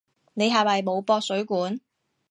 [0.33, 1.79] 你係咪冇駁水管？